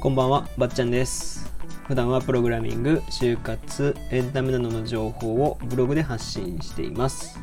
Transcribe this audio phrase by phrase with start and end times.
[0.00, 1.52] こんばんは、ばっちゃんです。
[1.88, 7.38] 普段はプログラミング、就活、エンタメなどの情報をブログで発信しています。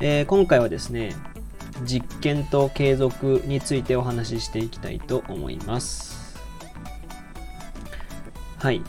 [0.00, 1.14] えー今回はですね、
[1.84, 6.36] 実験と継続についてお話ししていきたいと思います。
[8.58, 8.82] はい。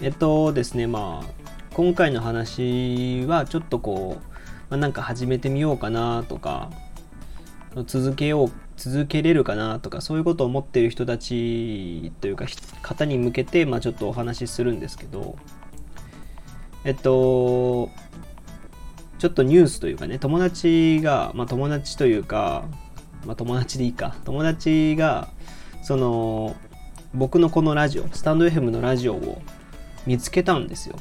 [0.00, 1.26] えっとですね、まあ、
[1.74, 4.31] 今回の話はちょっとこう、
[4.72, 6.70] まあ、なんか始めてみようかなとか、
[7.84, 12.46] 続けよう続けれるかなとかそういうことを思っている人たちというか
[12.80, 15.36] 方に向けて、まあ、ちょっとお話しするんですけど
[16.84, 17.90] えっと
[19.18, 22.64] ちょっとニュースというかね友達がまあ友達というか
[23.26, 24.16] まあ友達でいいか。
[24.24, 25.28] 友達が
[25.82, 26.56] その
[27.12, 29.42] 僕のこのラジオスタンド FM のラジオを
[30.06, 30.96] 見つけたんですよ。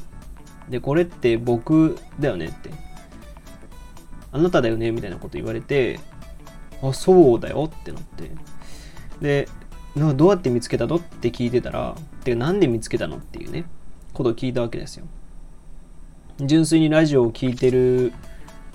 [0.70, 2.91] でこれって僕だよねって。
[4.32, 6.00] あなただよねみたいなこと言われて
[6.82, 8.32] あ、そうだよってなって。
[9.22, 9.48] で、
[9.96, 10.96] どうやって見つけたの？
[10.96, 13.18] って聞いてたら、てかなんで見つけたの？
[13.18, 13.66] っていうね、
[14.14, 15.06] ことを聞いたわけですよ。
[16.40, 18.14] 純粋にラジオを聞いてる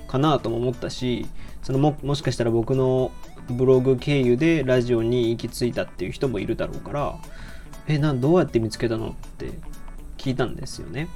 [0.06, 1.26] かなとも思ったし、
[1.62, 3.10] そのももしかしたら僕の
[3.48, 7.18] ブログ経由でラジオに行き着いたっていう人もいるだろうから、
[7.88, 9.08] え、な、どうやって見つけたの？
[9.08, 9.50] って
[10.18, 11.08] 聞いたんですよね。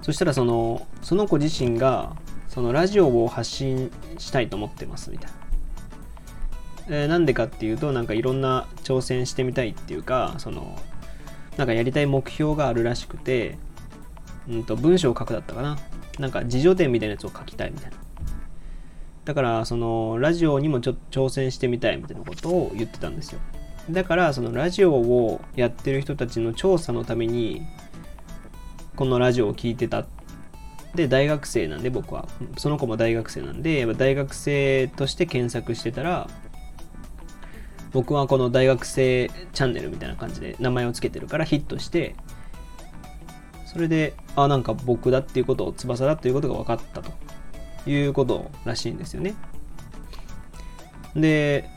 [0.00, 2.16] そしたらその、その子自身が、
[2.50, 5.36] そのラジオを発信したいと思ってますみたいな。
[6.88, 10.76] えーなんでかっていうとなんかいろんな挑戦してみたいっていうかその
[11.56, 13.56] なんかやりたい目標があるらしくて、
[14.48, 15.78] うん、と文章を書くだったかな。
[16.18, 17.96] なんか自助伝みたいなやつを書きたいみたいな。
[19.24, 23.40] だからそのラジオにもちょっと挑戦してみたいみたいなことを言ってたんですよ。
[23.88, 27.62] だからそのラジオをやってる人たちの調査のために
[28.96, 30.06] このラジオを聞いてたっ
[30.94, 32.28] で大学生なんで僕は。
[32.58, 36.28] その子も大学生なんで大学生として検索してたら
[37.92, 42.14] 僕はこの大学生チャンネルみたいな感じで名前を付けてるからヒットして
[43.66, 47.12] それであなんか僕だっていうことを翼だっていうことが分かったと
[47.88, 49.34] いうことらしいんですよね。
[51.14, 51.68] で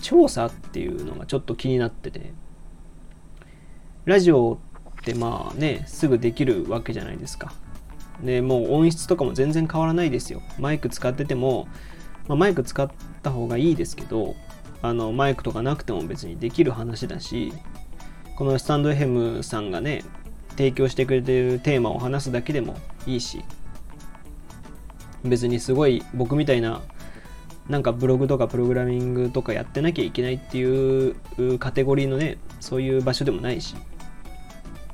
[0.00, 2.32] 調査っていうのがちょっと気になってて
[4.06, 4.69] ラジオっ
[5.02, 7.52] てまあねすぐできるわけじゃないですか。
[8.22, 10.42] でもう音質とかも全然変わらないですよ。
[10.58, 11.68] マイク使ってても
[12.30, 12.88] まあ、マイク使っ
[13.24, 14.36] た方がいいですけど
[14.82, 17.52] あのマイクとかなくても別にできる話だし
[18.36, 20.04] このスタンド FM さんがね
[20.50, 23.42] 提供してくれてるテーマを話すだけでもいいし
[25.24, 26.82] 別にすごい僕みたいな
[27.68, 33.74] なんかブログとかプログラミングとかやってなきゃいけないっていうカテゴリーのねそういう場所でもないし。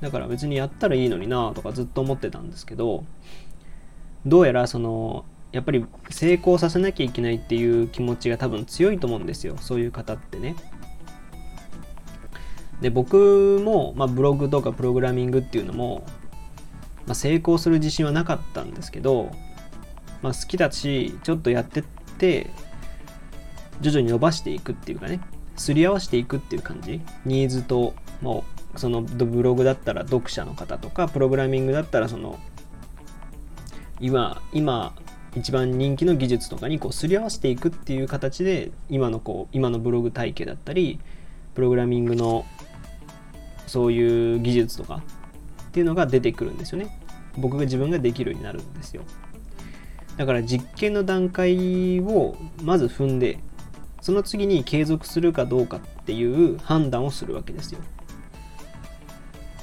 [0.00, 3.04] だから別にやったらいいのになとかずっと思ってたんですけど
[4.26, 9.56] どうやらそのやっぱり成功させなきゃいけないっていう気持ちが多分強いと思うんですよ。
[9.58, 10.54] そういう方ってね。
[12.80, 16.04] で僕も、まあ、ブログとかプログラミングっていうのも、
[17.06, 19.30] まあ、成功する自信はなかったんですけど、
[20.20, 21.84] まあ、好きだしちょっとやってっ
[22.18, 22.50] て
[23.80, 25.20] 徐々に伸ばしていくっていうかね。
[25.56, 27.00] すり合わせていくっていう感じ。
[27.24, 32.38] ニーズともうそのブログだったら読者の方とかプログラミングだったらその
[34.00, 34.94] 今今
[35.34, 40.98] 一番人気の技術とかにこうすり合わせていくっていう形で今のこう今のブログ体系だったり
[41.54, 42.44] プログラミングの
[43.66, 45.02] そういう技術とか
[45.68, 46.98] っていうのが出てくるんですよね。
[47.36, 49.02] 僕が自分ができるようになるんですよ。
[50.16, 53.38] だから実験の段階をまず踏んで
[54.00, 57.80] その次に継続するかどうかっていう判断をするわけですよ。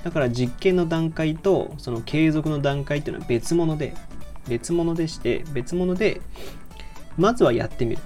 [0.03, 3.95] だから実験の段階とその継続の段階っていうのは別物で
[4.47, 6.21] 別物でして別物で
[7.17, 8.01] まずはやってみる。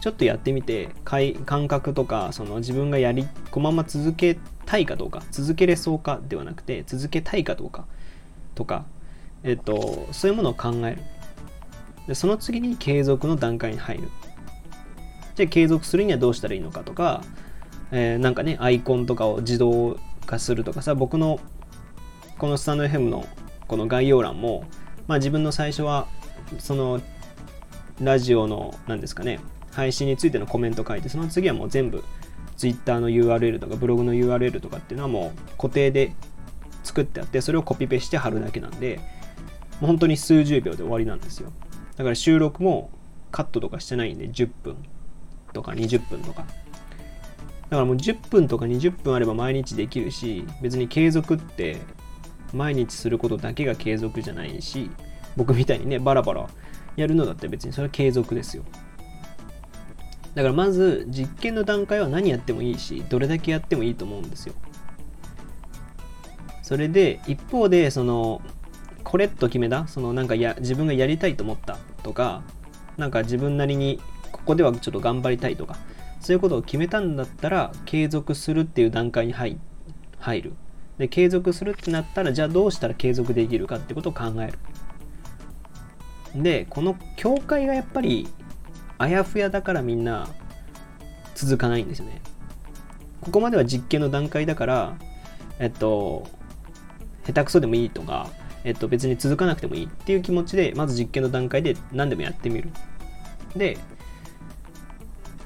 [0.00, 7.84] ちょっとやってみて感覚とかその自分がやりこのまま続けたいかどうか続けれそうかではなくて続けたいかどうか
[8.54, 8.84] とか
[9.42, 10.98] えっとそういうものを考える。
[12.06, 14.08] でその次に継続の段階に入る。
[15.34, 17.22] じゃあ継続するにはどうしたらいいのかとか、
[17.90, 21.40] えーなんかねアイコンとかを自動化するとかさ僕の
[22.36, 23.26] このスタンド FM の
[23.66, 24.64] この概要欄も
[25.08, 26.06] まあ自分の最初は
[26.58, 27.00] その
[28.00, 29.40] ラジオの何ですかね
[29.72, 32.04] 配信についてのコメント書いてその次はもう全部
[32.56, 36.12] Twitter の URL とかブログの URL とかっていうのはもう固定で
[36.84, 38.98] 作ってあってそれをコピペして貼るだけなんで
[39.80, 41.52] もう本当に数十秒で終わりなんですよ。
[41.96, 42.90] だから収録も
[43.30, 44.76] カットとかしてないんで10分
[45.52, 46.44] とか20分とか。
[47.70, 51.76] だからもう10分とか20分あれば毎日できるし別に継続って
[52.54, 54.90] 毎日することだけが継続じゃないし
[55.36, 56.48] 僕みたいにねバラバラ
[56.96, 58.64] やるのだって別にそれは継続ですよ。
[60.34, 64.54] だからまず実験の段階は何やってもいいしどれだけやってもいいと思うんですよ。
[66.62, 68.40] それで一方でその
[69.04, 72.42] これと決めたそのなんかや自分がやりたいと思ったとか
[72.96, 74.00] なんか自分なりに
[74.32, 75.78] ここではちょっと頑張りたいとか
[76.20, 79.58] そういうことを決めたんだったら継続するっていう段階に入
[80.42, 80.52] る。
[80.98, 84.52] で継続するってなったらじゃあどうしたら継続できるかってことを考え
[86.34, 86.42] る。
[86.42, 88.28] でこの境界がやっぱり
[88.98, 90.28] あやふやだからみんな
[91.34, 92.20] 続かないんですよね。
[93.20, 94.96] ここまでは実験の段階だから
[95.58, 96.26] えっと
[97.24, 98.28] 下手くそでもいいとか
[98.64, 102.70] えっと、別に続かなくてもいいっていう気持ちで、まず実験の段階で何でもやってみる。
[103.56, 103.78] で、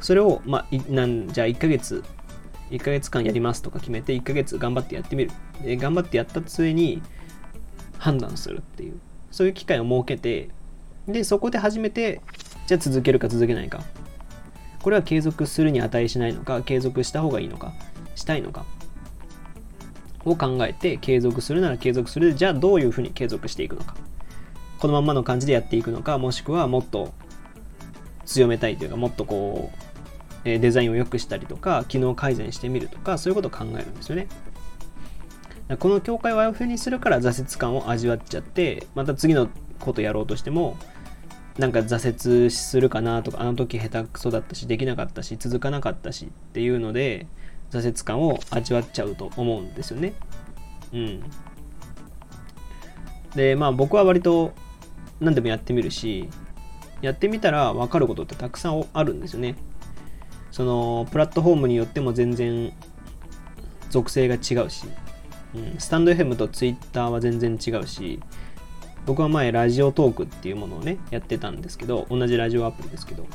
[0.02, 2.04] それを、まあ、なんじゃあ1ヶ月、
[2.70, 5.30] 1ヶ月間やりますとか決めて、1ヶ月頑張ってやってみる。
[5.62, 7.02] で頑張ってやった末に
[7.98, 9.00] 判断するっていう、
[9.30, 10.50] そういう機会を設けて、
[11.06, 12.20] で、そこで初めて、
[12.66, 13.82] じゃあ続けるか続けないか。
[14.82, 17.72] これは継続するに値しないのか、継続した方がいいのか、
[18.14, 18.64] したいのか。
[20.24, 23.96] を考えて継続するなら継続するじゃあどういうふうに継続していくのか
[24.78, 27.12] このまんまの感じでやっていくのかもしくはもっと
[28.24, 29.91] 強めたいというかもっとこう
[30.44, 34.28] デザインを良くしたりとか機能改善してみるとかそういうことを考えるんですよね
[35.78, 39.48] この境界をあやふやにするから挫折感を味わっちゃってまた次の
[39.78, 40.76] ことやろうとしても
[41.58, 47.26] なんか挫折するかなとかあの時下手くそだったしできなかったし続かなかったしっていうので
[47.72, 50.12] 挫折感を味わっちゃうと思うんですよね。
[50.92, 51.22] うん。
[53.34, 54.52] で、まあ僕は割と
[55.20, 56.28] 何でもやってみるし、
[57.00, 59.56] やってみたら分かることってたくさんあるんですよね。
[60.52, 62.72] そのプラットフォームによっても全然
[63.90, 64.86] 属性が違うし、
[65.54, 68.20] うん、スタンド FM と Twitter は全然違うし、
[69.06, 73.26] 僕は前ラジオトークっていうものをね、やってたんですけど、同じラジオアプリですけど、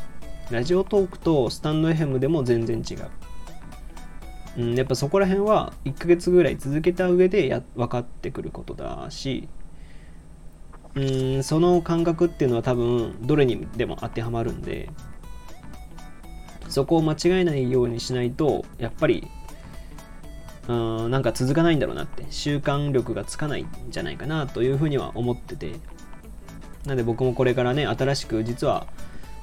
[0.50, 3.10] ラジオトークとスタンド FM でも全然違う。
[4.58, 9.48] うん、やっぱそこら辺は1ヶ月ぐらい続けた上でや分かってくることだし
[10.96, 14.90] うんその感覚っていうのは多分どれにでも当てはまるんで
[16.70, 19.28] そこを間違えないようにしないとやっぱり
[20.68, 25.74] うんなんか続かないんだろうなって習慣力がつかないんじゃないかなというふうには思ってて。
[26.88, 28.88] なんで僕もこれからね新しく実は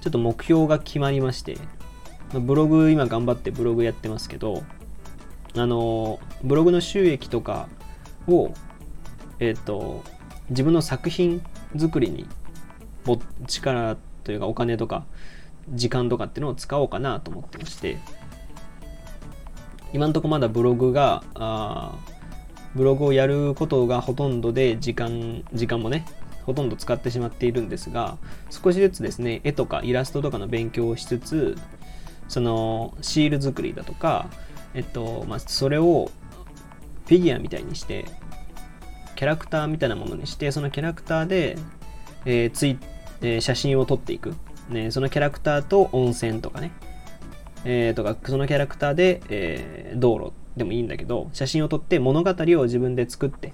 [0.00, 1.59] ちょっと目標が決まりまして
[2.32, 4.65] ブログ今頑張ってブログやってますけど
[5.55, 7.69] あのブログの収益とか
[8.26, 8.53] を、
[9.38, 10.03] えっ、ー、と
[10.49, 11.43] 自分の作品
[11.79, 12.26] 作りに
[13.47, 15.05] 力というかお金とか
[15.70, 17.99] 時間とかっていうのを使おうかなと思ってまして
[19.93, 21.96] 今んとこまだブログがあ
[22.75, 26.05] ブログをやることがほとんどで時間時間もね
[26.44, 28.19] ほとんど使ってしまっているんですが
[28.50, 31.56] 少しずつですね絵とかイラストとかの勉強をしつつ
[32.28, 34.28] そのシール作りだとか
[34.75, 36.11] えっと、まあ、それを
[37.06, 38.05] フィギュアみたいにして、
[39.14, 41.56] キャラクターみたいなものにして、そのキャラクターで、
[42.25, 42.78] えー、つい、
[43.22, 44.34] えー、写真を撮っていく。
[44.69, 46.72] ね、そのキャラクターと温泉とかね、
[47.64, 53.52] えー、とか、そのキャラクターで、えー、道路でもいいんだけど、写真を撮って物語を自分で作って、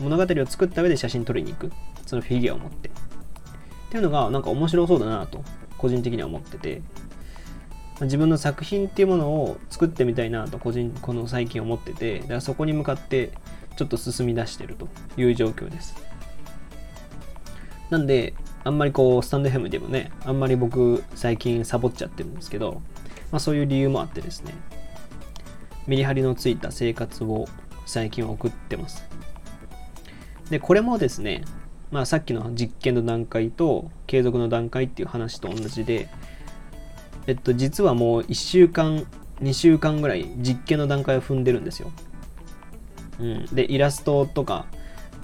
[0.00, 1.72] 物語を作った上で写真撮りに行く。
[2.06, 2.88] そのフィギュアを持って。
[2.88, 2.92] っ
[3.90, 5.44] ていうのが、なんか面白そうだなと、
[5.78, 6.82] 個人的には思ってて、
[8.00, 13.30] 自分の作品っていうものを作ってみたいなと個人この最近思っててだからそこに向かって
[13.76, 15.94] ちょっと進み出してるという状況です
[17.90, 22.82] なんであんまりこうスタンド FM でもねあんまり僕最近サボっちゃってるんですけど、
[23.30, 24.54] まあ、そういう理由もあってですね
[25.86, 27.46] メリハリのついた生活を
[27.86, 29.04] 最近送ってます
[30.50, 31.44] でこれもですね
[31.90, 36.08] まあさっきの実験の段階と継続の段階っていう話と同じで
[37.26, 39.06] えっと、実はもう1週間、
[39.40, 41.92] 2週間ぐらい実験の段階を踏んでるんですよ。
[43.20, 43.46] うん。
[43.46, 44.66] で、イラストとか、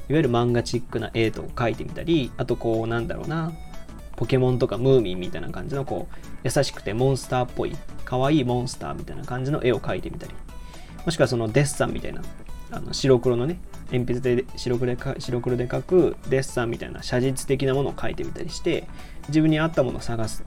[0.08, 3.52] いわゆる漫画チックな絵とか描いてみたり、あとこう、なんだろうな、
[4.16, 10.34] ポケモンとかムーミンみたいな感じのこう、優しくてモンスターっぽい、可愛いモンスターみたいな感じの絵を描いてみたり、
[11.04, 12.22] もしくはそのデッサンみたいな、
[12.70, 13.60] あの白黒のね、
[13.92, 18.88] 鉛筆で白黒で白黒で描くデッサンみたいな写実的なものを描いてみたりして、
[19.28, 20.44] 自分に合ったものを探す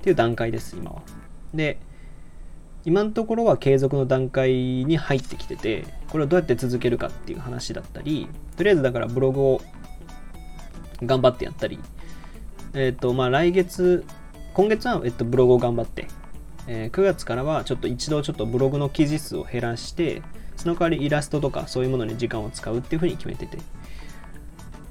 [0.00, 1.02] っていう段階です、今は。
[1.54, 1.78] で、
[2.84, 9.60] 今のところは継続の段階に入ってきてて、これをどうやって続けるかっていう話だったり、とりあえずだからブログを
[11.02, 11.78] 頑張ってやったり、
[12.74, 14.04] えっ、ー、と、まあ来月、
[14.54, 16.08] 今月は、えっと、ブログを頑張って、
[16.66, 20.22] えー、9月からはちょっと一度ちょっとブログの記事数を減らして、
[20.56, 23.58] その代わりイラストとかそういうものに時間を使うっていうふうに決めてて、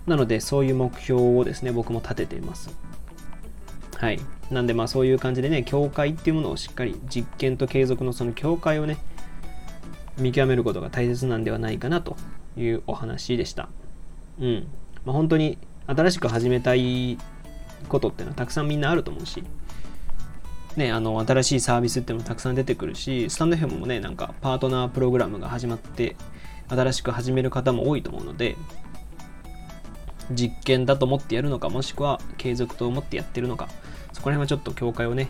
[0.08, 2.72] なのでそういう目標をですね、僕も立てています。
[3.98, 4.20] はい。
[4.52, 8.98] なんでまあそういう感じでね、境界っていうものをしっかり実験と継続のその境界をね、
[10.18, 12.18] 見極めることが大切なんではないかなと
[12.58, 13.70] いうお話でした。
[14.40, 14.68] うん。
[15.06, 17.18] まあ、本当に新しく始めたい
[17.88, 19.44] ことっていうのはたくさんみんなあると思うし、
[20.76, 26.16] ね、あの新しいサービスっていうのもたくさん出てくるし、スタンド FM もね、なんかパートナープログラムが始まって、
[26.68, 28.56] 新しく始める方も多いと思うので、
[30.32, 33.68] 実験だと思ってやるのか、もしくは継続と思ってやってるのか、
[34.22, 35.30] こら辺はちょっと境界をね、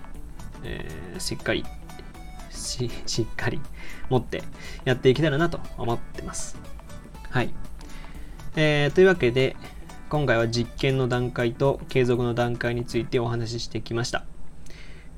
[0.64, 1.66] えー、しっかり
[2.50, 3.60] し、しっかり
[4.10, 4.44] 持って
[4.86, 6.58] やっていけたらなと思ってます。
[7.30, 7.54] はい。
[8.56, 9.56] えー、というわけで、
[10.10, 14.26] 今回は実験の段階と継続の段階についてお話ししてきました。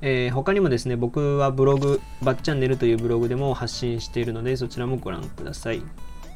[0.02, 5.82] えー、他にもですね、僕はブログ、バッチャンネルというブログでも発信しているので、そちらもご覧ください。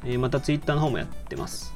[0.05, 1.73] えー、また Twitter の方もやってます。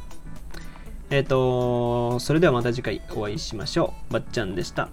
[1.09, 4.13] えっ、ー、と、それではまた次回お会いしましょう。
[4.13, 4.89] ばっちゃんでした。